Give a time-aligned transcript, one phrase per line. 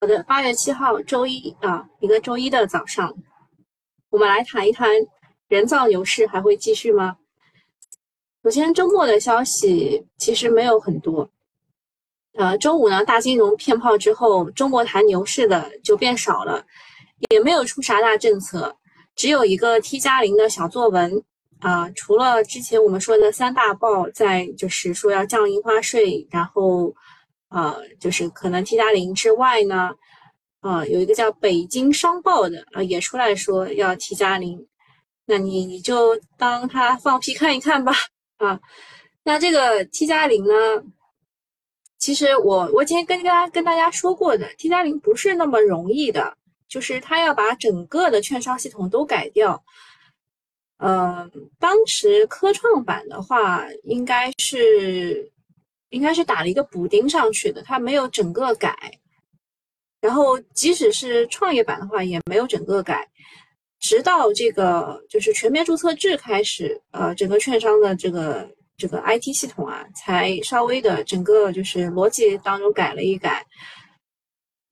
[0.00, 3.12] 好的，八月七号周一啊，一个周一的早上，
[4.10, 4.88] 我们来谈一谈
[5.48, 7.16] 人造牛市还会继续吗？
[8.44, 11.28] 首先，周末的消息其实没有很多。
[12.34, 16.64] 呃，周五呢，大金融骗炮之后，中国谈牛市的就变少了，
[17.30, 18.76] 也没有出啥大政策，
[19.16, 21.24] 只有一个 T 加零的小作文
[21.58, 21.90] 啊。
[21.90, 26.94] 除了之前我们说的三大报在，就是说要降印花税，然后。
[27.50, 29.90] 呃，就是可能 T 加零之外呢，
[30.60, 34.66] 呃，有一个叫北京商报的啊，也出来说要 T 加零，
[35.24, 37.92] 那你你就当他放屁看一看吧
[38.36, 38.60] 啊。
[39.22, 40.52] 那这个 T 加零呢，
[41.98, 46.36] 其实我我今天跟大家跟大家说过的，T 加零不是那么容易的，
[46.68, 49.64] 就是他要把整个的券商系统都改掉。
[50.80, 55.32] 嗯，当时科创板的话，应该是。
[55.90, 58.76] 应该是打了一个补丁上去的，它没有整个改。
[60.00, 63.08] 然后即使是创业板的话，也没有整个改。
[63.80, 73.44] 直到这个就是全面注册制开始，呃，整个券商的这个这个 IT 系统啊，才稍微的整个就是逻辑当中改了一改。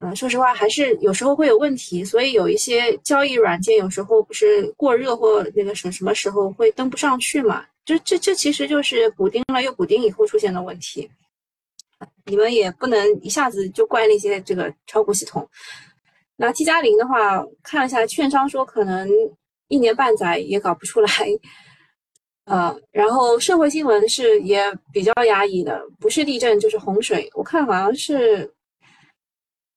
[0.01, 7.65] 嗯，说实话还是有时候会有问题，所以有一些交易软件有时候不是过热或那个什什么时候会登不上去嘛。
[7.87, 11.09] 这这这其实就是补丁了又补丁以后出现的问题，
[12.25, 15.49] 你们也不能一下子就怪那些这个炒股系统。
[16.35, 19.09] 那 T 加零的话，看了一下券商说可能
[19.69, 21.09] 一年半载也搞不出来，
[22.47, 24.61] 呃，然后社会新闻是也
[24.93, 28.53] 比较压抑的，不是地震就是洪水，我看好像是，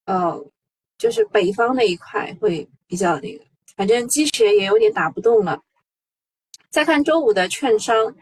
[0.05, 0.43] 呃，
[0.97, 3.45] 就是北方那一块会比较那个，
[3.77, 5.61] 反正积雪也有点打不动了。
[6.69, 8.15] 再看周五的券商，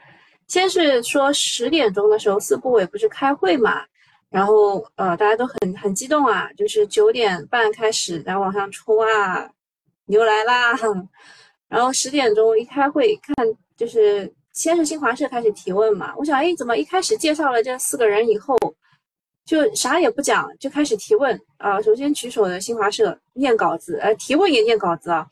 [0.48, 3.84] 先是说十点钟的时候，四部委不是开会嘛，
[4.30, 9.50] 然后呃大家都很很激动啊，就是九点半开始然后往上冲啊，
[10.06, 10.73] 牛来啦，
[11.67, 13.36] 然后十点钟一开会，看
[13.76, 18.58] 就是先是新华社开始提问嘛，我想哎怎么一开始介绍了这四个人以后，
[19.45, 25.27] 就啥也不讲就开始提问啊，首先举手的新华社念稿子，呃提问也念稿子啊，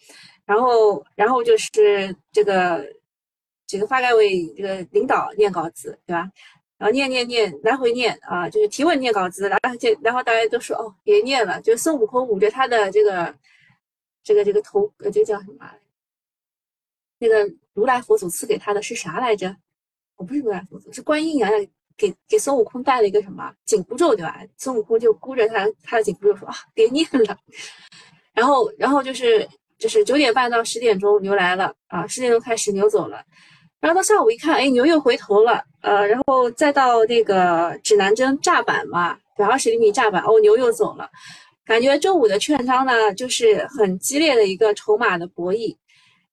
[0.46, 2.86] 然后然后就是这个。
[3.68, 6.30] 这个发改委这个领导念稿子，对吧？
[6.78, 11.62] 然后念念念，来回念啊，就是提问念稿子，然后就然后大家都说哦，别念了。
[11.62, 13.34] 就孙悟空捂着他的这个
[14.24, 15.72] 这个这个头，呃，这叫什么？
[17.18, 19.56] 那个如来佛祖赐给他的是啥来着？
[20.18, 24.42] 我不是如来佛祖，是观音娘娘给给孙悟空戴了一个什么紧箍咒，对吧？
[24.58, 27.38] 孙悟空就箍着他他的紧箍咒说啊，别念了。
[28.34, 29.48] 然后然后就是
[29.78, 33.26] 就是九点半到十点钟牛来了啊，十点钟开始牛走了。
[33.86, 41.08] 然后到下午一看，哎，牛又回头了，呃，然后再到那个指南针炸板嘛，对，二十厘米炸板，哦，牛又走了，
[41.64, 45.78] 感觉周五的券商呢，就是很激烈的一个筹码的博弈。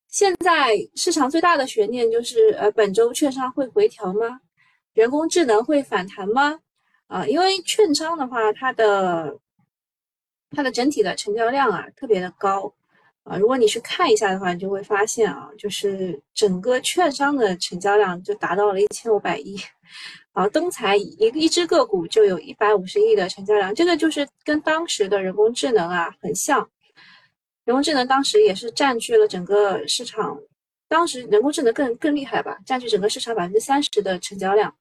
[0.09, 4.41] 现在市场最大的悬念就是，呃，本周券商会回调吗？
[4.95, 6.59] 人工智能会反弹吗？
[7.07, 9.37] 啊，因为券商的话，它的
[10.57, 12.73] 它的整体的成交量啊，特别的高。
[13.25, 19.57] 啊，如果你去看一下的话，你就会发现啊，就是整个券商的成交量就达到了一千五百亿，
[20.33, 26.69] 啊，东财一一只个股就有一百五十亿的成交量，这个就是跟当时的人工智能啊很像，
[27.65, 30.37] 人工智能当时也是占据了整个市场，
[30.89, 34.75] 当时人工智能更更厉害吧，占据整个市场百分之三十的成交量，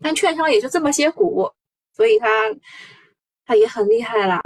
[0.00, 1.48] 但券商也就这么些股，
[1.94, 2.26] 所以它
[3.46, 4.42] 它也很厉害啦。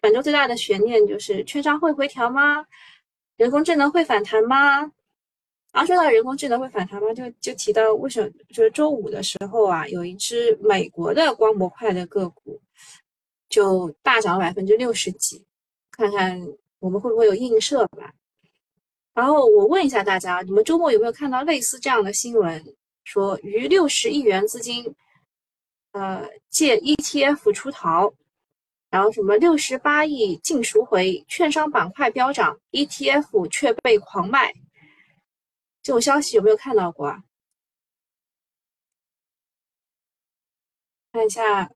[0.00, 2.64] 本周最大的悬念就是券商会回调吗？
[3.36, 4.80] 人工智能会反弹吗？
[5.72, 7.12] 然后说到人工智能会反弹吗？
[7.12, 12.60] 就就提到为什么就是周五的时候啊，有一只美国的光模块的个股
[13.48, 15.44] 就大涨百分之六十几，
[15.90, 16.40] 看看
[16.78, 18.12] 我们会不会有映射吧。
[19.12, 22.74] 然后我问一下大家，你们周末有没有看到类似这样的新闻，
[23.04, 24.94] 说逾六十亿元资金，
[25.92, 28.12] 呃，借 ETF 出逃？
[28.90, 34.52] 然后什么六十八亿净赎回，券商板块飙涨，ETF 却被狂卖，
[35.82, 37.22] 这种消息有没有看到过啊？
[41.12, 41.70] 看一下，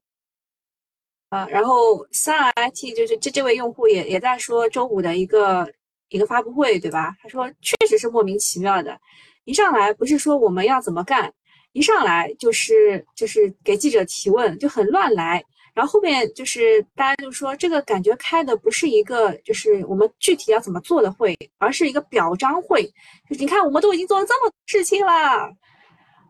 [1.28, 5.72] 啊，然后三 IT 就是这这位用户也也在说周五的一个
[6.08, 7.16] 一个发布会，对吧？
[7.22, 9.00] 他说确实是莫名其妙的，
[9.44, 11.32] 一上来不是说我们要怎么干，
[11.72, 15.44] 一上来就是就是给记者提问，就很乱来。
[15.74, 22.84] 然后后面就是大家就说这个感觉开的不是一个就是我们具体要怎么做的会，而是一个表彰会。
[23.28, 25.50] 就你看我们都已经做了这么多事情了，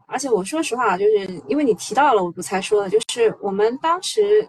[0.09, 4.49] 而且我说实话，就是因为你提到了，我才说的，就是我们当时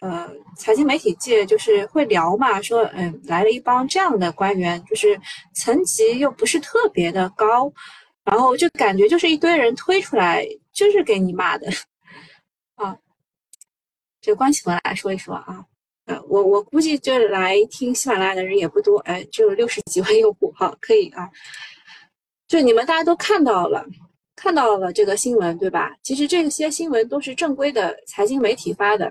[0.00, 5.20] 呃财经媒体界就是会聊嘛，说嗯来了一帮这样的官员，就是
[5.54, 7.72] 层级又不是特别的高，
[8.24, 11.66] 然后就感觉就是一堆人推出来就是给你骂的。
[14.26, 15.64] 这关起门来说一说啊，
[16.06, 21.30] 呃我我估计就来听喜马拉雅的人也不多，哎只有六十几万用户哈，可以啊。
[22.48, 23.86] 就你们大家都看到了。
[24.34, 25.96] 看到了这个新闻，对吧？
[26.02, 29.10] 其实这些新闻都是正规的财经媒体发的，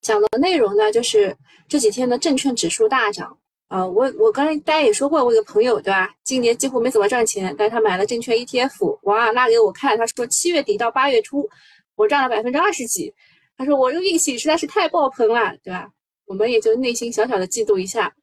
[0.00, 1.36] 讲的内容呢，就是
[1.68, 3.36] 这几天的证券指数大涨
[3.68, 3.84] 啊。
[3.86, 6.14] 我我刚才大家也说过，我有个朋友，对吧？
[6.24, 11.46] 今年几乎没怎么赚钱，但是他买了证券 ETF，哇，拉给我看，他说七月底到八月初，
[11.94, 13.12] 我赚了百分之二十几。
[13.56, 15.90] 他说我这个运气实在是太爆棚了，对吧？
[16.26, 18.14] 我们也就内心小小的嫉妒一下。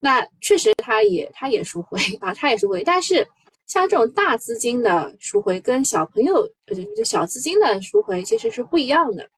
[0.00, 3.26] 那确实，他也他也赎回啊，他也赎回，但是。
[3.66, 6.36] 像这种大资金的赎回跟小朋友
[6.68, 9.28] 呃就小资金的赎回其实是不一样的。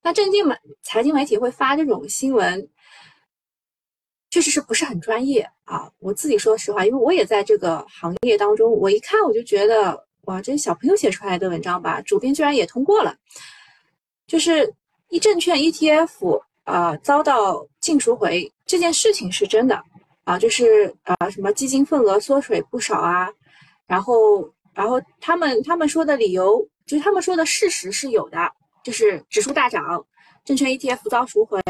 [0.00, 0.54] 那证金媒
[0.84, 2.70] 财经媒体会发这种新闻，
[4.30, 5.90] 确实是不是很专业啊？
[5.98, 13.16] 我自己说实话，因为我也在这个行业当中，我一看我就觉得哇，这小朋友写出来的文章吧，主编居然也通过了，
[14.26, 14.72] 就是
[15.08, 19.82] 一证券 ETF 啊遭到净赎回这件事情是真的。
[20.24, 23.28] 啊，就是啊，什么基金份额缩水不少啊，
[23.86, 24.42] 然后，
[24.74, 28.52] 然后他们他们说的理由，就是他们说的事实是有的，
[28.82, 30.04] 就是指数大涨，
[30.44, 31.62] 证券 ETF 遭赎回，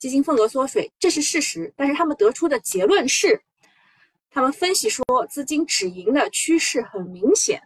[0.00, 1.72] 基金份额缩水，这是事实。
[1.76, 3.40] 但是他们得出的结论是，
[4.32, 7.62] 他们分析说资金止盈的趋势很明显。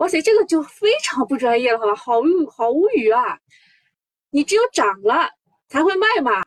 [0.00, 3.38] 哇塞，这个就非常不专业了，好吧，好无好无语啊！
[4.30, 5.28] 你只有涨了
[5.68, 6.40] 才会卖嘛？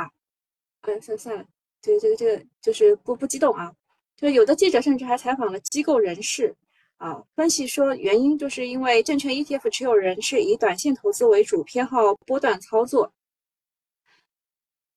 [0.81, 1.45] 哎，算算了。
[1.79, 3.71] 这个这个这个就是不不激动啊，
[4.17, 6.55] 就有的记者甚至还采访了机构人士
[6.97, 13.13] 啊，分析说原因就是因为证券 ETF 持有人是以短线投资为主，偏好波段操作。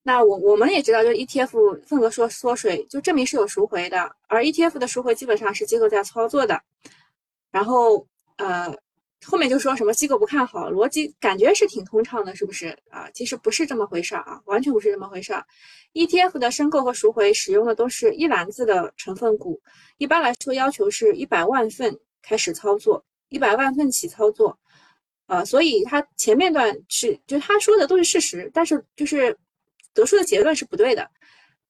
[0.03, 6.63] 那我我们也知道，就是 ETF 份额缩缩水，就证明是有赎回的，而 ETF 的赎回基本上是机构在操作的。
[7.51, 8.07] 然后
[8.37, 8.77] 呃。
[9.25, 13.11] 后面就说什么机构不看好，逻辑感觉是挺通畅的，是不是啊？
[13.13, 15.45] 其实不是这么回事儿啊，完全不是这么回事儿。
[15.95, 19.61] ETF 的申购和赎回使用的都是一篮子的成分股，
[19.97, 24.57] 一般来说要求是一百万份开始操作，一百万份起操作，
[25.27, 29.37] 啊，所以他前面段是就他说的都是事实，但是就是
[29.93, 31.11] 得出的结论是不对的，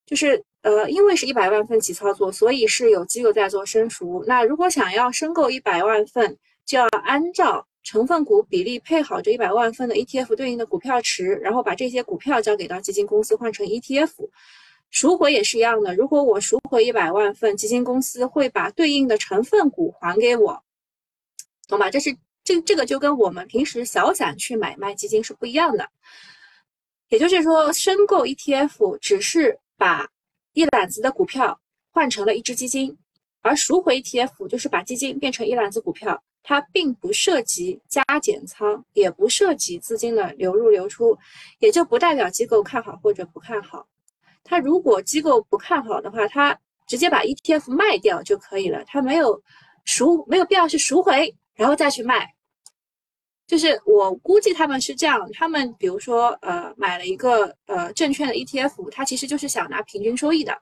[0.05, 4.23] 就是呃，因为是一百万份起操作，所以是有机构在做申赎。
[4.27, 6.37] 那如果想要申购一百万份，
[6.67, 14.11] 就要按照成分股比例配好这一百万份的 ETF 对应的股票池，然后把这些股票交给到基金公司换成 ETF。
[14.91, 20.63] 赎回也是一样的，如果我赎回一百万份，基金公司会把对应的成分股还给我，
[21.69, 21.91] 懂吧？
[21.91, 25.89] 这是这这个就跟我们平时小散去买卖基金是不一样的。
[27.09, 30.09] 也就是说，申购 ETF 只是把
[30.55, 31.61] 一揽子的股票
[31.91, 32.97] 换成了一只基金，
[33.43, 36.23] 而赎回 ETF 就是把基金变成一揽子股票。
[36.49, 41.19] 它并不涉及加减仓，也不涉及资金的流入流出，
[41.59, 43.85] 也就不代表机构看好或者不看好。
[44.45, 46.57] 它如果机构不看好的话，它
[46.87, 49.43] 直接把 ETF 卖掉就可以了，它没有
[49.85, 52.33] 赎，没有必要去赎回，然后再去卖。
[53.49, 60.57] 就是我估计他们是这样，他们比如说呃买了一个呃证券的 ETF，它其实就是想拿平均收益的。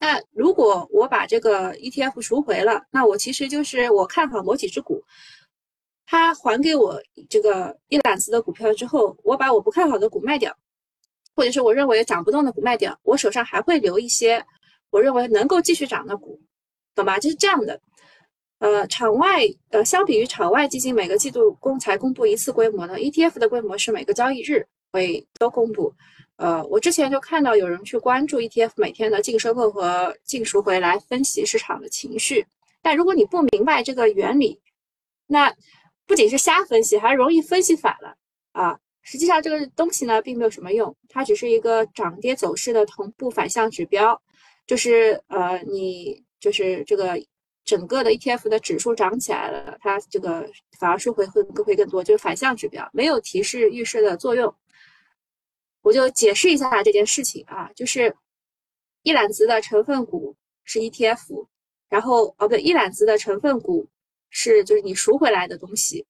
[0.00, 5.02] 那如果我把这个 ETF 赎回了，那我其实就是我看好某几只股，
[6.06, 10.54] 他还给我这个一揽子的股票之后，我把我不看好的股卖掉，
[11.34, 14.44] 或者是我认为涨不动的股卖掉，我手上还会留一些
[14.90, 16.38] 我认为能够继续涨的股，
[16.94, 17.18] 懂吧？
[17.18, 17.80] 就是这样的。
[18.58, 25.92] 呃，场外呃，相比于场外基金每个季度公才公布一次规模呢，ETF 的规模是每个交易日会都公布。
[26.36, 32.46] 呃，我之前就看到有人去关注 ETF 每天的净收购和净赎回来分析市场的情绪，
[32.80, 34.60] 但如果你不明白这个原理，
[35.26, 35.52] 那
[36.06, 38.16] 不仅是瞎分析，还容易分析反了
[38.52, 38.78] 啊！
[39.02, 44.20] 实际上这个东西呢，并没有什么用，它只是一个涨跌走势的同步反向指标，
[44.66, 47.20] 就是呃，你就是这个
[47.64, 50.48] 整个的 ETF 的指数涨起来了，它这个
[50.80, 54.52] 反而收回会更会更多，就是反向指标，没有提示预示的作用。
[55.84, 58.16] 我就解释一下这件事情啊，就是
[59.02, 61.46] 一揽子的成分股是 ETF，
[61.90, 63.86] 然后哦不对，一揽子的成分股
[64.30, 66.06] 是就是你赎回来的东西，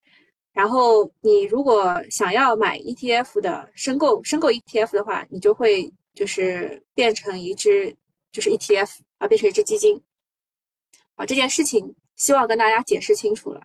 [0.53, 7.95] 然后你如果想要买 ETF 的申购申购 ETF 的话，你就会就是变成一只
[8.31, 10.01] 就是 ETF 啊，变成一只基金
[11.17, 13.61] 啊，这件事情希望跟大家解释清楚了。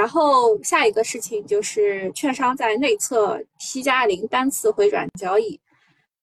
[0.00, 5.60] 然后下一个事情就是券商在内测 T 加零单次回转交易，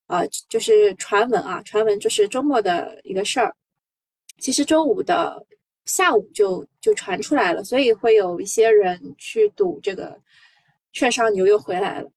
[0.08, 3.54] 呃，就是传闻啊，传闻就是周末的一个事儿。
[4.40, 5.46] 其实周五的
[5.84, 10.20] 下午就就传出来了，所以会有一些人去赌这个
[10.92, 12.10] 券商牛又回来了。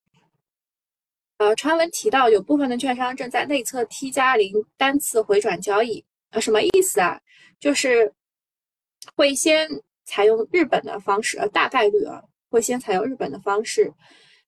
[1.37, 7.21] 呃，传闻提到有部分的券商正在内测 T 加零单次回转交易，呃，什么意思啊？
[7.59, 8.11] 就是
[9.15, 9.69] 会先。
[10.11, 13.89] 采用日本的方式，呃，大概率啊会先采用日本的方式，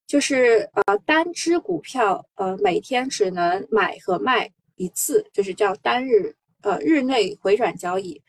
[0.06, 8.22] 就是呃单只股票，呃每天只能买和卖一次，就是叫单日呃日内回转交易。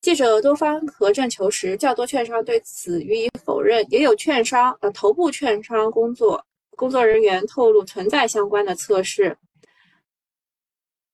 [0.00, 9.38] 记者多方核证求实，较多券商对此予以否认，也有券商呃头部券商工作工作人员透露存在相关的测试，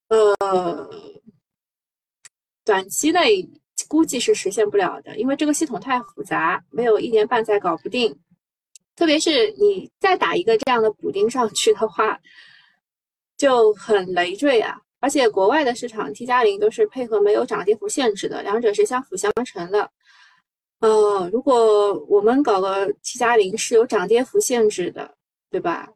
[0.08, 0.88] 呃
[2.64, 3.46] 短期内。
[3.88, 8.16] 估计是实现不了的，因为这个系统太复杂，没有一年半载搞不定。
[8.96, 12.18] 特别是你再打一个这样的补丁上去的话，
[13.38, 14.78] 就很累赘啊。
[15.00, 19.90] 而且国外的市场 T 加零都是配合没有涨跌幅限制的，两者是相辅相成的。
[20.80, 25.14] 呃，如果我们搞个 T 加零是有涨跌幅限制的，
[25.50, 25.88] 对吧？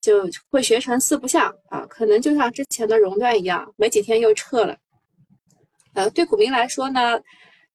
[0.00, 4.76] 就会学成四不像啊，可能就像之前的熔断一样，没几天又撤了。
[5.98, 7.20] 呃，对股民来说呢，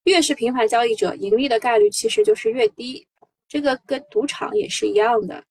[0.06, 3.06] 越是频繁交易者，盈利的概率其实就是越低。
[3.50, 5.44] 这个跟赌场也是一样的，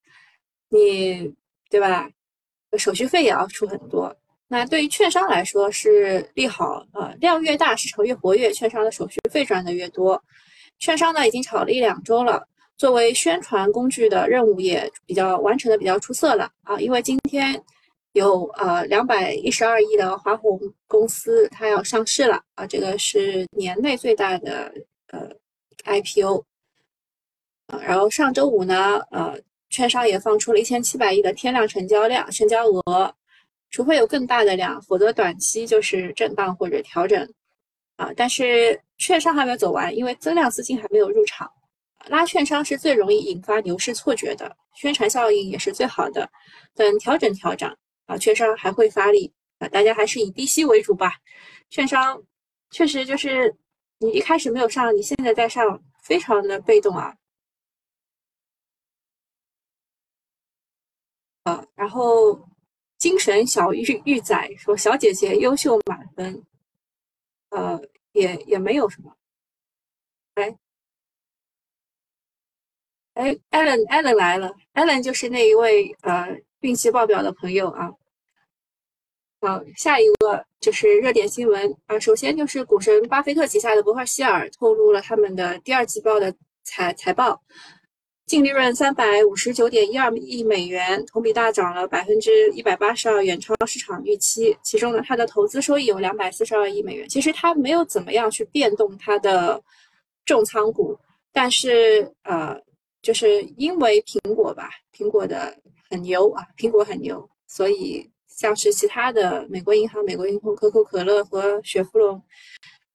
[0.71, 1.31] 你
[1.69, 2.09] 对吧？
[2.79, 4.17] 手续费也要出很多。
[4.49, 10.19] 那对于券商来说是利好，呃，量越大，市场越活跃，券商的手续费赚的越多。
[10.79, 12.43] 券商呢已经炒了一两周了，
[12.79, 17.63] 作为宣传工具的任务也比较完成的比较出色了啊，因为今天。
[18.13, 22.67] 有呃两百一十二亿的华虹公司，它要上市了啊！
[22.67, 24.73] 这个是年内最大的
[25.09, 25.31] 呃
[25.85, 26.45] IPO
[27.69, 27.81] 啊。
[27.83, 29.39] 然后上周五呢，呃，
[29.71, 33.15] 券商也放出了一千七百亿的天量成交量、成交额，
[33.71, 37.27] 除非有更大的量，否则短期就是震荡或者调整
[37.97, 38.11] 啊。
[38.15, 41.51] 但是券商还没有走完，因为增量资金还没有入场，
[42.09, 46.29] 拉券商是最容易引发牛市错觉的，宣传效应也是最好的。
[46.75, 47.75] 等调整调整。
[48.19, 51.19] 券商还会发力啊，大家还是以低吸为主吧。
[51.71, 52.23] 券商
[52.71, 53.55] 确实就是
[53.99, 57.17] 你一开始没有上，你现在再上，非常的被动啊。
[61.45, 62.49] 啊，然后
[62.99, 66.45] 精神小玉玉仔说小姐姐优秀满分，
[67.51, 67.81] 呃，
[68.13, 69.17] 也也没有什么。
[70.35, 70.57] 哎，
[73.15, 76.41] 哎，Allen，Allen 来了，Allen 就是那一位呃。
[76.63, 77.93] 运气爆表的朋友啊，
[79.45, 81.99] 好，下一个就是热点新闻啊。
[81.99, 86.33] 首先就是股神巴菲特旗下的伯克希尔透露了他们的第二季报的
[86.63, 87.43] 财财报，
[88.25, 94.57] 净利润三百五十九点一二亿美元，同比大涨了百分之一百八十二，远超市场预期。
[94.63, 97.09] 其中呢，它的投资收益有两百四十二亿美元。
[97.09, 99.61] 其实它没有怎么样去变动它的
[100.25, 100.97] 重仓股，
[101.33, 102.57] 但是呃，
[103.03, 105.53] 就是因为苹果吧，苹果的。
[105.91, 112.23] 很牛啊，苹果很牛，所以像是其他的美国银行、美国银行、可口可乐和雪佛龙，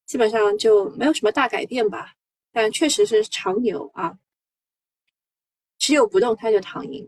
[0.06, 2.14] 基本上就没有什么大改变吧。
[2.52, 4.18] 但确实是长牛啊，
[5.80, 7.08] 持有不动它就躺赢。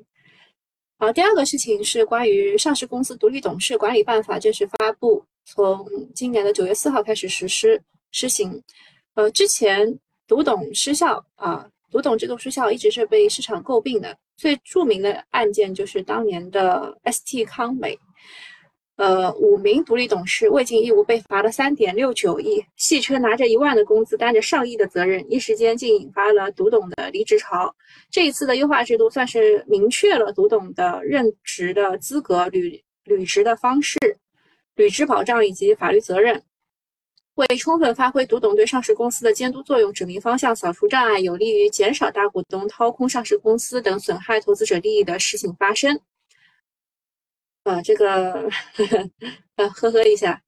[0.99, 7.81] 好，第二个事情是关于上市公司独立董事管理办法正式发布，从今年的九月四号开始实施
[8.11, 8.61] 施行。
[9.15, 14.15] 呃，之前独董失效啊，独董制度失效一直是被市场诟病的。
[14.37, 17.97] 最著名的案件就是当年的 ST 康美，
[18.99, 27.73] 呃，五名独立董事未尽义务被罚了三点六九亿，戏称拿着一万的工资担着上亿的责任，一时间竟引发了独董的离职潮。
[28.11, 33.97] 这一次的优化制度算是明确了独董的任职的资格、履履职的方式、
[34.75, 36.43] 履职保障以及法律责任。
[37.35, 45.97] 为充分发挥独董对上市公司的监督作用，指明方向，扫除障碍，有利于减少大股东掏空上市公司等损害投资者利益的事情发生。
[47.63, 48.49] 啊，这个，
[49.55, 50.41] 呵，呵呵一下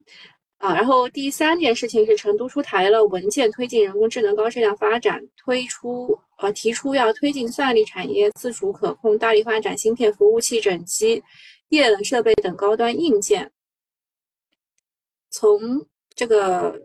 [0.58, 0.74] 啊。
[0.74, 11.22] 然后第三件事情是，成都出台了文件，推进人工智能高质量发展，推出呃提出要推进算力产业自主可控，大力发展芯片、服务器、整机、
[11.70, 13.52] 液冷设备等高端硬件。
[15.30, 16.82] 从这个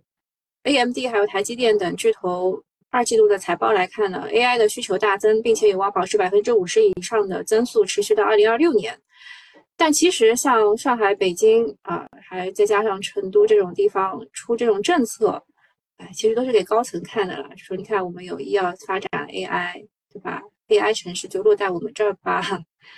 [0.64, 9.00] A M D 还有台积电等巨头二季度的财报来看呢，A I 的需求大增，并且有望保持百分之五十以上的增速，持续到二零二六年。
[9.76, 15.42] 但其实像上海、北京啊，还再加上成都这种地方出这种政策，
[15.98, 22.42] 哎，其实都是给高层看的了，说你看我们有意要发展 AI，对吧？AI 城市就落在我们这儿吧。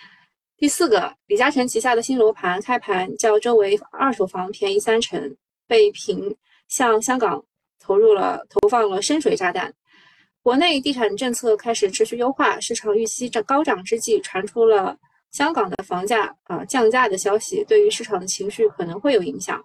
[0.57, 6.37] 第四个，李嘉诚旗下的新楼盘开盘较周围二手房便宜三成，被评
[6.69, 7.45] 向香港
[7.81, 9.73] 投入了投放了深水炸弹。
[10.43, 14.97] 国内地产政策开始持续优化，市场预期这高涨之际，传出了
[15.31, 19.63] 香港的房价啊降价的消息，对于市场的情绪可能会有影响。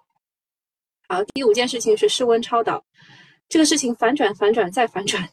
[1.07, 2.83] 好，第五件事情是室温超导，
[3.49, 5.27] 这个事情反转反转再反转。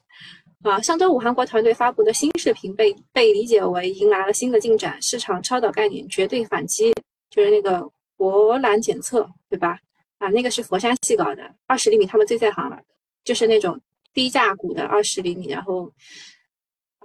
[0.62, 6.92] 啊，上周五韩国团队发布的新视频被被理解为迎来了新的进展，市场超导概念绝对反击，
[7.30, 9.78] 就是那个博览检测，对吧？
[10.18, 12.78] 啊，那个是佛山系搞的，二十厘米他们最在行了，
[13.24, 13.80] 就是那种
[14.12, 15.90] 低价股的二十厘米，然后，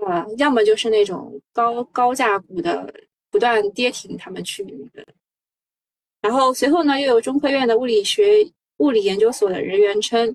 [0.06, 2.94] 呃，要么就是那种高高价股的
[3.36, 4.66] 不断跌停，他们去。
[6.22, 10.34] 然后随后呢，又有中科院的物理学物理研究所的人员称。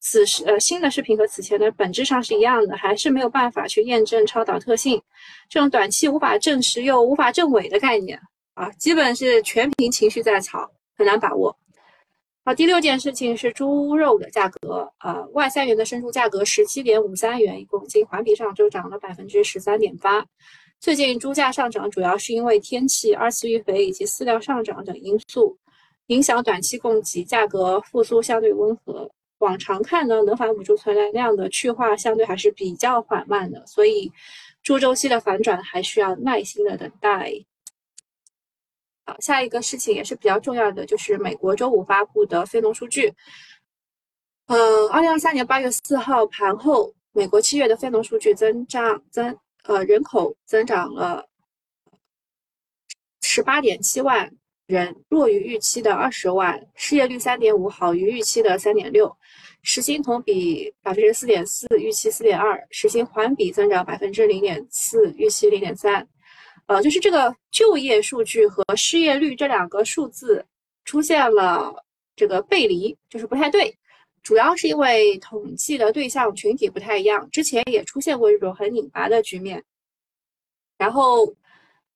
[0.00, 5.00] 此时，呃，新的视频和此前的本质上是一样的，还是没有办法去验证超导特性。
[5.48, 8.20] 这种短期无法证实又无法证伪的概念
[8.54, 11.56] 啊，基本是全凭情绪在炒，很难把握。
[12.44, 20.26] 好，第六件事情是猪肉的价格，呃，外三元的生猪价格十七点五三元一公斤，环比上周涨了百分之十三点八。
[20.82, 25.56] 最近猪价上涨主要是因为天气、二次育肥以及饲料上涨等因素
[26.08, 29.08] 影响短期供给，价格复苏相对温和。
[29.38, 34.10] 往常看呢，能繁母猪存栏量的去化相对还是比较缓慢的，所以
[34.64, 37.32] 猪周期的反转还需要耐心的等待。
[39.06, 43.14] 好，下一个事情也是比较重要的，就是美国周五发布的非农数据。
[44.46, 51.26] 呃，二零二三年八月四号盘后，美国七月的非农数据增长增呃人口增长了
[53.22, 54.32] 十八点七万。
[54.66, 59.14] 人弱于预期的二十万，失业率三点五，好于预期的三点六，
[59.62, 66.08] 时薪同比百分之四点四，预期四点二，时薪环比增长百分之零点四，预期零点三。
[66.68, 70.42] 呃，就是这个就业数据和失业率这两个数字
[70.86, 71.74] 出现了
[72.16, 73.76] 这个背离，就是不太对，
[74.22, 79.62] 主要是因为统计的对象群体不太一样，之前也出现过这种很拧巴的局面，
[80.78, 81.34] 然后。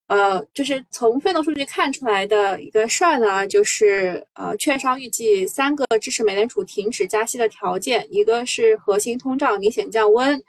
[0.08, 10.40] 呃，就是从非农数据看出来的一个事儿呢，就是呃，券商预计三个支持美联储停止加息的条件，一个是核心通胀明显降温，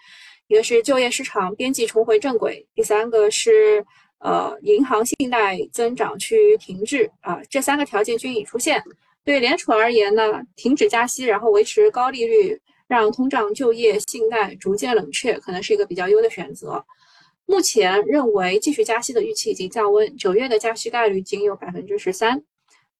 [0.45, 3.83] 一个是就业市场边际重回正轨，第三个是
[4.19, 8.79] 呃，银行信贷增长趋于停滞啊，这三个条件均已出现。
[9.27, 16.81] 对联储而言呢，停止加息，然后维持高利率，让通胀、就业、信贷逐渐冷却，可能是一个比较优的选择。
[17.45, 22.41] 目前认为继续加息的预期已经降温，九月的加息概率仅有百分之十三。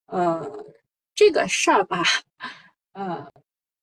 [0.08, 0.66] 呃，
[1.16, 2.04] 这个事儿吧，
[2.92, 3.26] 呃，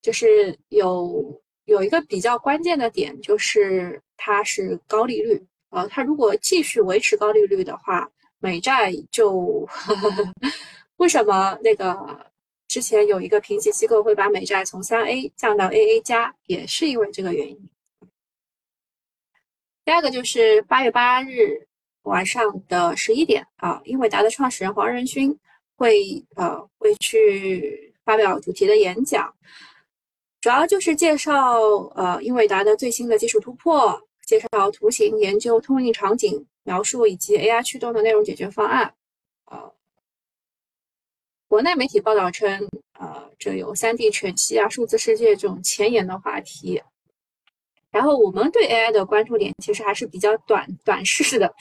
[0.03, 5.43] 就是有有一个比较关键的点，就是它是高利率。
[5.71, 8.07] 呃，它如果继续维持高利率的话，
[8.39, 10.11] 美债就呵呵
[10.99, 12.33] 为什么那个
[12.75, 17.71] 之前有一个评级机构会把美债从三 A 降到 AA 加，也是因为这个原因。
[19.85, 21.69] 第二个就是八月八日
[22.03, 25.39] 晚上的十一点啊，英伟达的创始人黄仁勋
[25.77, 26.03] 会
[26.35, 29.33] 呃会去发表主题的演讲，
[30.41, 31.61] 主要就是介绍
[31.95, 38.93] 呃英伟达的最新的技术突破，介绍图形研究、通用场景描述以及 AI 驱动的内容解决方案。
[39.45, 39.73] 呃，
[41.55, 46.83] 国内媒体报道称，呃，这有三 D 全息啊、数字世界这种前沿的话题。
[47.93, 51.55] 然后我们对 AI 的关注点其实还是比较短短视的，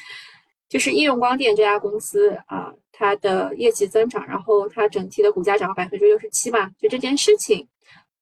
[0.68, 7.68] 就是应用光电这家公司啊，它的业绩增长，然后它整体的股价涨了百分之六十七嘛，就这件事情，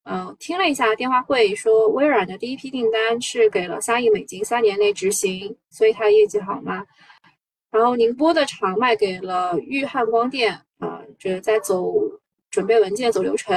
[0.04, 6.86] 嗯，听了一下电话会，说微软的第一批订单是给了三亿美金，三年内执行，所以它业绩好嘛。
[7.72, 10.60] 然后宁波的厂卖给了裕汉光电
[11.24, 11.94] 是，在走
[12.50, 13.56] 准备文件走流程。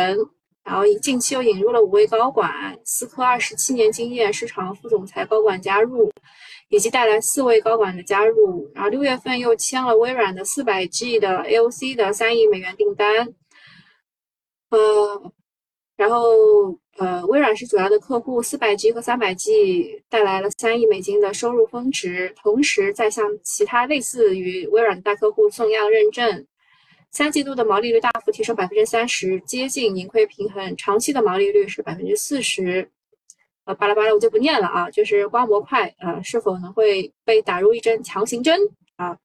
[0.62, 6.11] 然后近期又引入了五位高管，思科二十七年经验市场副总裁高管加入，
[6.68, 8.70] 以及带来四位高管的加入。
[8.74, 13.35] 然后六月份又签了微软的四百 G 的 AOC 的三亿美元订单。
[14.68, 15.33] 呃，
[15.96, 26.46] 然后呃，微软是主要的客户，四百 G 和三百 G 带来了三亿美金的收入峰值，同时在向其他类似于微软的大客户送样认证。
[27.14, 30.77] 三季度的毛利率大幅提升百分之三十，接近盈亏平衡。
[30.77, 32.90] 长期的毛利率是百分之四十。
[33.66, 34.90] 呃，巴拉巴拉我就不念了啊。
[34.90, 38.59] 就是光模块，呃，是否能会被打入一针强行针
[38.96, 39.16] 啊？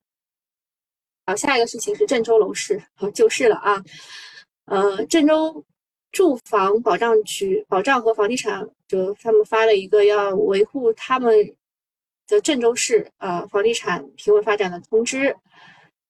[1.26, 3.84] 好，下一个事情是郑州楼市和，救 市了啊。
[4.66, 5.66] 呃，郑州
[6.12, 11.36] 住房保障局保障和房地产就他们发了一个要维护他们
[12.28, 15.36] 的郑州市呃房地产平稳发展的通知。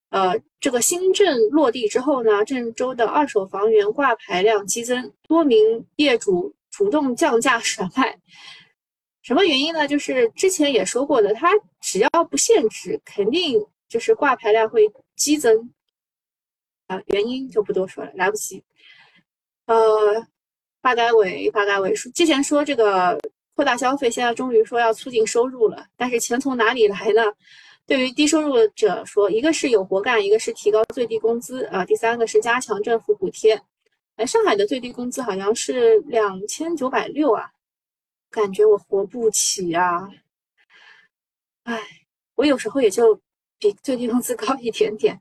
[0.09, 8.19] 呃，这个新政落地之后呢，郑州的二手房源挂牌量激增，多名业主主动降价甩卖。
[9.21, 9.87] 什么原因呢？
[9.87, 15.71] 就是之前也说过的，它只要不限制，肯定就是挂牌量会激增。
[16.87, 18.63] 啊，原因就不多说了，来不及。
[19.67, 20.25] 呃，
[20.81, 23.19] 发改委发改委说，之前说这个
[23.55, 27.21] 扩大消费，现在终于说要促进收入了，但是钱从哪里来呢？
[27.89, 33.59] 对于低收入者说，一个是有活干，一个是提高最低工资啊，第三个是加强政府补贴。
[34.17, 37.49] 哎，上海的最低工资好像是两千九百六啊，
[38.29, 40.07] 感觉我活不起啊。
[41.63, 41.81] 哎，
[42.35, 43.19] 我有时候也就
[43.57, 45.19] 比最低工资高一点点。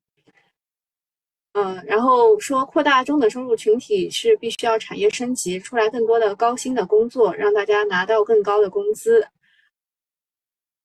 [1.52, 9.26] 嗯，然后说扩大中等收入群体是必须要产业升级，出来更多的高薪的工作，让大家拿到更高的工资。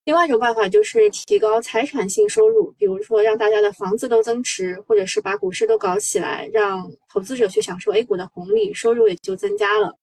[0.05, 9.97] 另外一种办法就是提高财产性收入，比如说让大家的房子都增值，或者是把股市都搞起来，让投资者去享受 A 股的红利，收入也就增加了。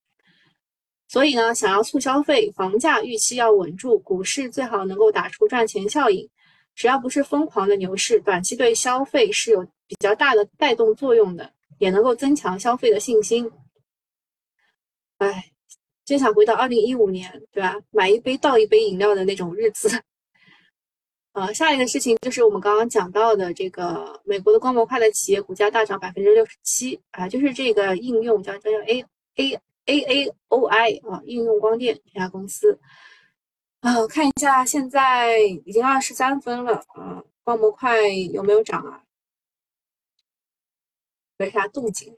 [1.07, 6.27] 所以呢，想要促消费，房价预期要稳住，股市最好能够打出赚钱效应。
[6.75, 13.51] 只要不是疯狂的牛市，短期对消费是有比较大的带动作用的，也能够增强消费的信心。
[15.19, 15.45] 哎。
[16.11, 17.79] 真想回到二零一五年，对吧？
[17.90, 19.88] 买一杯倒一杯饮料的那种日子。
[21.35, 29.05] 呃，下一个事情就是我们刚刚讲到的这个美国的光模块的企业股价大涨百分之六十七啊，就是这个应用叫叫叫 A
[29.37, 32.81] A A A O I 啊，应用光电这家公司。
[33.79, 39.05] 啊，看一下现在已经二十三分了啊，光模块有没有涨啊？
[41.38, 42.12] 没啥动静。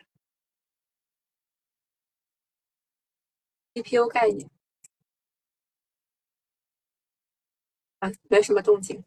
[3.74, 4.50] CPU 概念
[8.00, 9.02] 啊，没什么动静。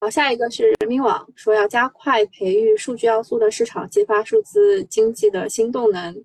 [0.00, 6.24] 好，下一个是人民网说要加快培育数据要素的市场，激发数字经济的新动能。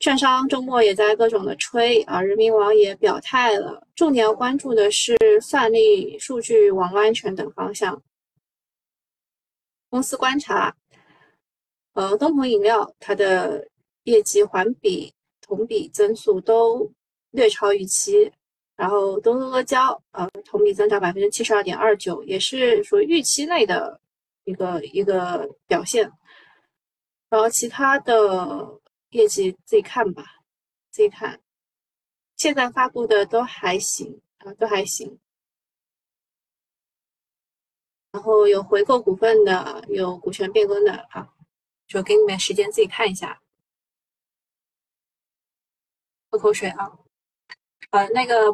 [0.00, 8.02] 券商周末也在各种的吹啊，人民网也表态了，重点要关注的是算力、数据、网络安全等方向。
[9.88, 10.76] 公司观察，
[11.94, 13.68] 呃，东鹏饮料它的
[14.02, 15.14] 业绩环比。
[15.54, 16.90] 同比增速都
[17.30, 18.32] 略超预期，
[18.74, 24.00] 然后东阿阿胶呃同比增长百分之七十二点二九，也是属于预期内的
[24.44, 26.10] 一个一个表现。
[27.28, 30.24] 然后其他的业绩自己看吧，
[30.90, 31.40] 自己看。
[32.36, 35.18] 现在发布的都还行啊，都还行。
[38.10, 41.28] 然后有回购股份的，有股权变更的啊，
[41.86, 43.40] 就给你们时间自己看一下。
[46.34, 46.90] 喝口水啊，
[47.90, 48.52] 呃，那个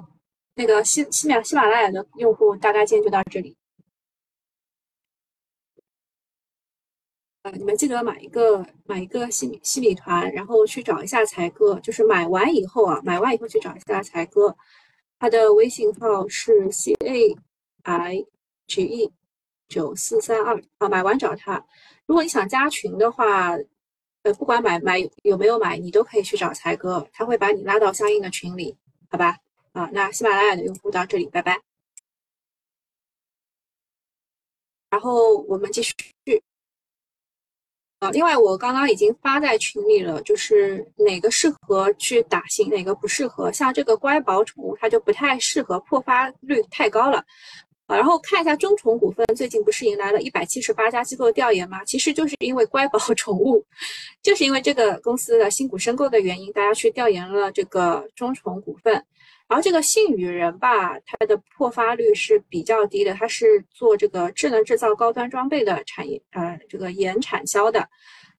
[0.55, 3.57] 那个喜喜马喜马拉雅的用户，大概今天就到这里。
[7.43, 14.55] 呃，你们记得买一个买一个西米西米团，然后去找一下才哥，就是买完以后啊，买完以后去找一下才哥，
[15.19, 17.35] 他的微信号是 c a
[17.85, 18.27] i
[18.67, 19.11] g e
[19.69, 21.65] 九四三二啊，买完找他。
[22.05, 23.57] 如果你想加群的话。
[24.23, 28.77] 呃，不管买买有没有买，你都可以去找才哥，他会把你拉到相应的群里，
[29.11, 29.39] 好吧？
[29.73, 31.61] 啊，那喜马拉雅的用户到这里，拜拜。
[34.91, 35.95] 然后我们继续。
[38.01, 43.53] 啊，另外我刚刚已经发在群里了，就是哪个适合去打新，哪个不适合。
[43.53, 47.25] 像这个乖宝宠物，它就不太适合，破发率太高了。
[47.97, 51.85] 然后看一下中宠股份，最近不是迎来了一百七十八家机构调研吗？
[51.85, 53.65] 其实就是因为乖宝 宠物，
[54.23, 58.95] 就是因为这个公司的新股申购的原因，大家去调研了这个中宠股份。
[59.49, 67.89] 然后这个信宇人吧，它的破发率是比较低的，它是做这个智能制造高端装备的产业，呃，这个研产销的。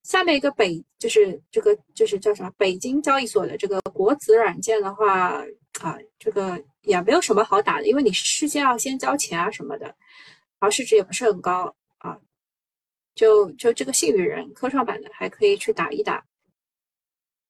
[0.04, 2.50] 下面一个北就是这个就是叫什么？
[2.58, 5.44] 北京交易所的这个国子软件的话
[5.80, 6.62] 啊，这个。
[6.82, 12.18] 也没有什么好打的，因为你事先要先交钱啊什么的，然后市值也不是很高啊，
[13.14, 16.26] 就就这个幸运人科创板的还可以去打一打。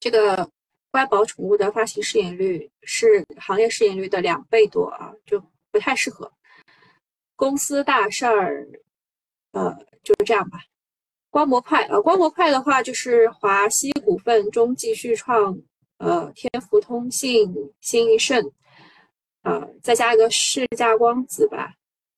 [0.01, 0.51] 这个
[0.91, 6.29] 乖宝宠物的发行市盈率是行业市盈率的两倍多啊，就不太适合。
[7.37, 8.67] 公司大事儿，
[9.53, 10.59] 呃，就这样吧。
[11.29, 15.57] 光模块啊，光模块的话就是华西股份、中继续创、
[16.01, 18.51] 呃，天福通信、新一盛。
[19.43, 21.73] 呃，再加一个世嘉光子吧，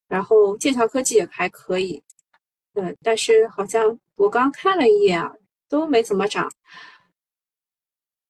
[0.10, 2.04] 然后剑桥科技也还可以，
[2.74, 5.34] 呃，但是好像我刚看了一眼啊，
[5.69, 6.52] 都没怎么涨。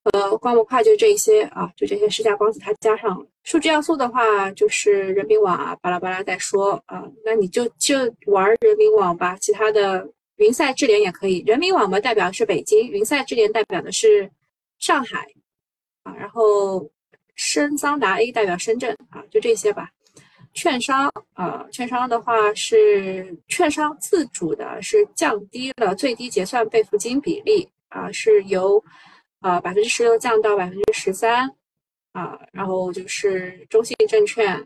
[0.04, 3.26] 呃，光模块就这一些啊，就这些世嘉光子它加上了。
[3.44, 7.96] 数据要素的话，就是人民网啊，巴拉巴拉再说啊，那你就就
[8.28, 11.44] 玩人民网吧，其他的云赛智联也可以。
[11.48, 14.30] 人民网嘛，代表的是北京，云赛智联代表的是
[14.78, 15.26] 上海
[16.04, 16.89] 啊，然后
[17.36, 19.89] 深桑达 A 代表深圳啊，就这些吧。
[20.54, 28.84] 券商啊，券商的话是券商自主的，是降低了最低结算备付金比例啊，是由。
[29.39, 31.54] 啊，百分之十六降到百分之十三，
[32.13, 34.66] 啊，然后就是中信证券，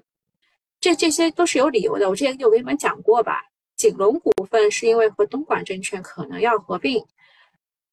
[0.79, 2.07] 这这些都是有理由的。
[2.07, 3.41] 我之前有跟你们讲过吧？
[3.75, 7.03] 锦龙股份是因为和东莞证券可能要合并，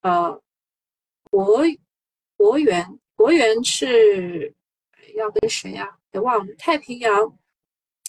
[0.03, 0.39] 呃，
[1.31, 1.65] 国
[2.37, 2.87] 国元
[3.25, 4.53] 国元是
[5.15, 5.89] 要跟谁呀？
[6.11, 6.55] 别忘了。
[6.59, 7.25] 太平洋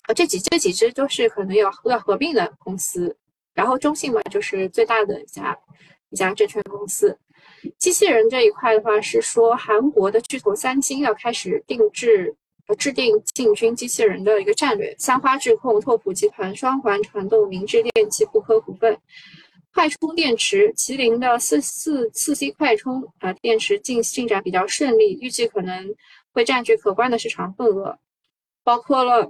[0.08, 3.15] 啊，这几这几只都是可能要要合并的公司。
[3.54, 5.58] 然后中信嘛，就是最大的一家
[6.10, 7.17] 一家证券公司。
[7.80, 12.36] 机器人这一块的话，是说韩国的巨头三星要开始定制
[12.78, 14.93] 制定进军机器人的一个战略。
[14.99, 18.99] 三花智控、拓普集团、双环传动、明智电器、富科股份、
[19.75, 25.93] 快充电池、麒麟的四四四 C 快充啊电池进进展比较顺利，预计可能
[26.31, 27.99] 会占据可观的市场份额。
[28.63, 29.29] 包括了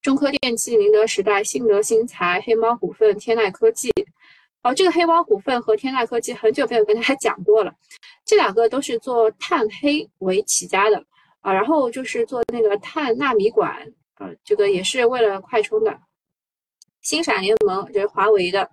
[0.00, 3.92] 中科电器、宁德时代、信德新材、黑猫股份、天籁科技。
[4.62, 7.74] 哦，这个黑猫股份和天籁科技很久没有跟大家讲过了，
[8.24, 11.04] 这两个都是做碳黑为起家的
[11.40, 16.00] 啊，然后就是做那个碳纳米管啊，这个也是为了快充的。
[17.02, 18.70] 星闪联盟这是华为的，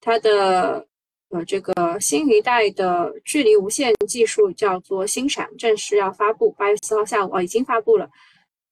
[0.00, 0.86] 它的
[1.30, 8.08] 呃这个新一代的距离无线技术叫做星闪，正式要发布，八月四号下午啊已经发布了。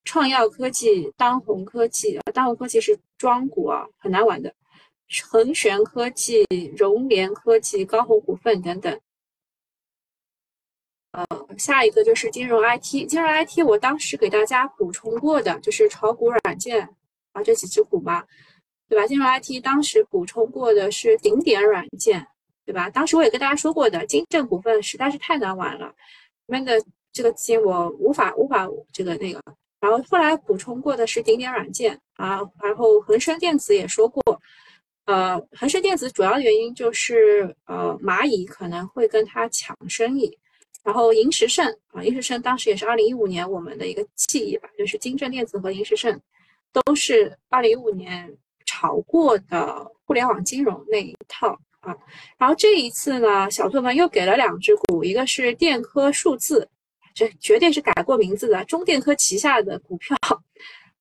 [0.05, 4.55] 创耀科技、当红科技啊，当红科技是庄股啊，很难玩的。
[5.31, 6.45] 恒玄科技、
[6.77, 9.01] 融联科技、高鸿股份等等。
[11.13, 16.89] 呃，下一个就是金融 IT，金融 IT 我当时给大家补充过的，就是炒股软件
[17.33, 18.25] 啊这几只股嘛，
[18.95, 19.07] 对吧？
[19.09, 22.25] 金融 IT 当时补充过的是顶点软件，
[22.65, 22.89] 对吧？
[22.89, 25.89] 当时我也跟大家说过的，金正股份实在是太难玩了，
[26.47, 26.81] 里面的
[27.13, 29.43] 这个基金我无法无法这个那个。
[29.81, 34.23] 然后后来补充过的是顶点软件啊，然后恒生电子也说过。
[35.07, 40.39] 呃，恒生电子主要的原因就是，呃，蚂蚁可能会跟它抢生意，
[40.85, 46.19] 然后银石盛啊，银石盛当时也是二零一五年我们的一个记忆吧，就是金正电子和银石盛
[46.73, 51.97] 都是二零一五年炒过的互联网金融那一套啊。
[52.39, 56.69] 然后这一次呢，小作文又给了两只股，一个是电科数字，
[57.15, 60.17] 这绝对是改过名字的，中电科旗下的股票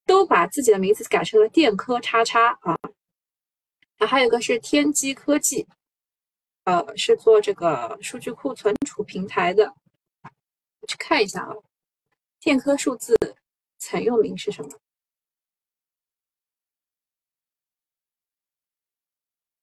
[0.06, 2.78] 都把自己的名字改成了电科叉叉啊。
[4.06, 5.66] 还有一个是天机科技，
[6.66, 9.74] 呃，是做这个数据库存储平台的。
[10.82, 11.56] 我去看一下啊，
[12.42, 13.16] 电科数字
[13.78, 14.70] 曾用名是什么？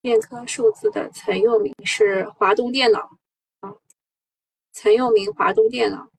[0.02, 3.18] 电科数字的曾用名是华东电脑
[3.60, 3.76] 啊，
[4.72, 6.10] 曾用名华东电脑，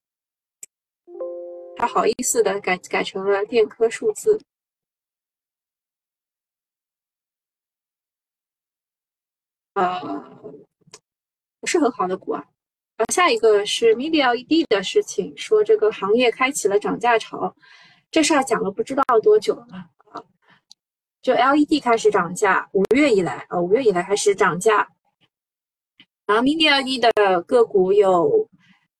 [1.76, 4.40] 他好意思的改改成了电科数字。
[9.74, 10.40] 呃，
[11.58, 12.44] 不是很好的股啊。
[12.98, 17.56] 啊，下一个是 Mini LED 的事情，说这个行业开启了涨价潮，
[18.12, 19.90] 这事儿讲了不知道多久了。
[21.22, 24.88] 就 LED 开始涨价，五月以来啊，五月以来开始涨价。
[26.26, 28.48] 然后 Mini LED 的个股有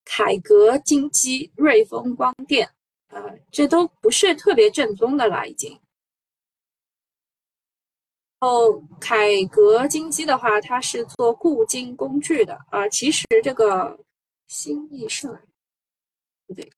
[0.04, 2.70] 凯格金基、瑞丰光电，
[3.08, 5.78] 呃，这都不是特别正宗的了，已经。
[8.38, 12.88] 后凯格金基的话，它是做固金工具的啊。
[12.88, 13.98] 其实这个
[14.48, 15.32] 新易盛
[16.46, 16.72] 不对，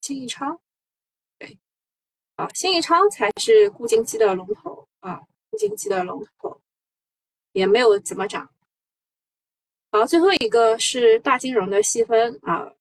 [0.00, 0.60] 新易昌
[2.36, 5.20] 啊，新易昌才是固金机的龙头啊，
[5.50, 6.60] 固金机的龙头
[7.52, 8.48] 也没有怎么涨。
[9.90, 12.72] 好，最后一个是大金融的细分啊。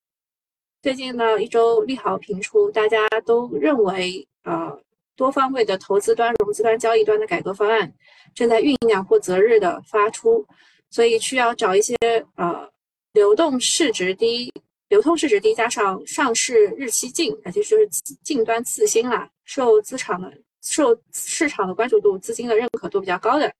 [0.81, 4.77] 最近呢一周利好频出，大家都认为啊。
[5.17, 7.89] 多方位的投资端、融资端、交易端的改革方案
[8.33, 10.45] 正在酝酿或择日的发出，
[10.89, 11.95] 所以需要找一些
[12.35, 12.69] 呃
[13.13, 14.51] 流动市值低、
[14.89, 17.87] 流通市值低加上上市日期近，而且就是
[18.25, 20.31] 近端次新啦，受资产的
[20.61, 23.53] 受市场的关注度、资金的认可度比较高的，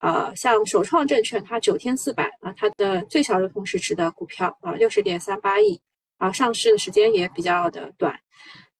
[0.00, 5.80] 呃，像首创证券，它九天四百啊，它的最小流通市值的股票啊六十点三八亿
[6.18, 8.18] 啊，上市的时间也比较的短，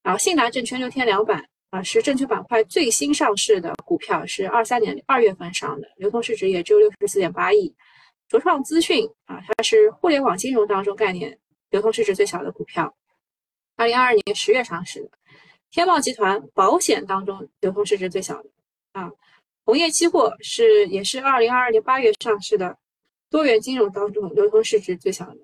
[0.03, 1.49] 然后信达证券六天两百。
[1.73, 7.75] 啊，是证券板块最新上市的股票，是二三年二月份上的，流通市值也只有六十四点八亿。
[8.29, 11.39] 卓创资讯啊，它是互联网金融当中概念
[11.71, 12.95] 流通市值最小的股票，
[13.77, 15.11] 二零二二年十月上市的。
[15.73, 18.51] 天茂集团保险当中流通市值最小的
[18.93, 19.11] 啊，
[19.65, 22.77] 红叶期货是也是二零二二年八月上市的，
[23.31, 25.39] 多元金融当中流通市值最小的。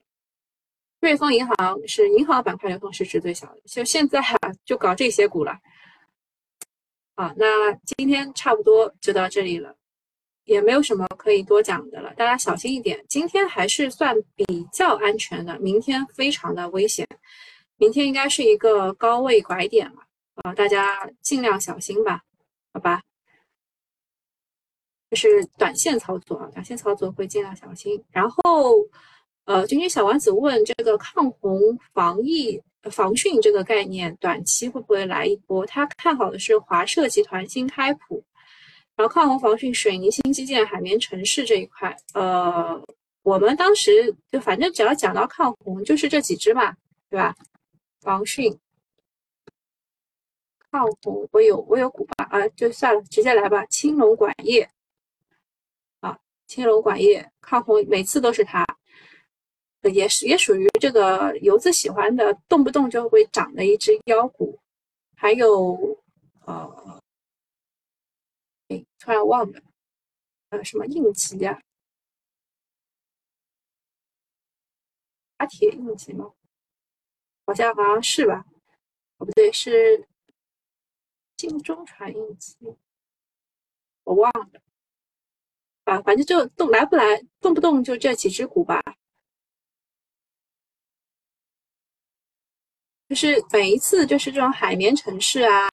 [1.01, 5.59] 瑞丰银行是银行板块流通市值最小的，就现在啊就搞这些股了。
[7.15, 9.75] 啊，那今天差不多就到这里了，
[10.45, 13.03] 也没有什么可以多讲的了，大家小心一点。
[13.09, 17.09] 今天还是算比较安全的，明天非常的危险，
[17.79, 20.03] 明天应该是一个高位拐点了。
[20.43, 22.23] 啊，大家尽量小心吧，
[22.73, 23.03] 好吧？
[25.11, 28.03] 这是短线操作啊，短线操作会尽量小心。
[28.11, 28.77] 然后，
[29.47, 31.59] 呃，君君小丸子问这个抗洪
[31.93, 35.65] 防疫防汛这个概念，短期会不会来一波？
[35.67, 38.23] 他看好的是华设集团、新开普，
[38.97, 41.97] 然后抗洪防汛、水泥新基建、海绵城市这一块。
[42.13, 42.79] 呃，
[43.23, 46.77] 我们当时就反正只要讲到抗洪，就是这几只嘛，
[47.09, 47.35] 对吧？
[48.03, 48.57] 防汛。
[50.71, 53.65] 抗洪，我有我有股吧啊，就算了，直接来吧。
[53.67, 54.71] 青龙管业
[56.01, 58.67] 啊，青龙管业抗洪，每次都是它，
[59.83, 64.59] 也是也属于这个游资喜欢的，动不动就会涨的一只妖股。
[65.17, 65.99] 还有
[66.45, 67.01] 呃，
[68.69, 69.61] 哎，突然忘了，
[70.51, 71.61] 呃，什么应急呀？
[75.39, 76.33] 阿铁应急吗？
[77.47, 78.45] 好像好像是吧？
[79.17, 80.07] 哦，不对，是。
[81.39, 82.57] 晋中传印机，
[84.03, 84.61] 我忘了
[85.85, 87.05] 啊，反正就动来不来，
[87.41, 88.83] 动不动就这几只股吧。
[93.09, 95.69] 就是每一次就是这种海绵城市啊，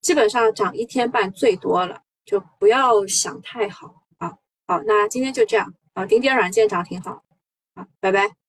[0.00, 4.36] 基本上涨一天半最多了，就不要想太好啊。
[4.66, 7.24] 好，那今天就这样啊，顶点软件涨挺好
[7.74, 8.41] 啊，拜拜。